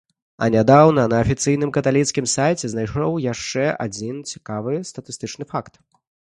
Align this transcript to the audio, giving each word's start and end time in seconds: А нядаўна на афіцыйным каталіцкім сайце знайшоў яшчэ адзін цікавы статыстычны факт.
А 0.43 0.45
нядаўна 0.53 1.03
на 1.11 1.19
афіцыйным 1.25 1.73
каталіцкім 1.77 2.25
сайце 2.35 2.65
знайшоў 2.73 3.21
яшчэ 3.27 3.69
адзін 3.87 4.15
цікавы 4.33 4.73
статыстычны 4.95 5.43
факт. 5.57 5.73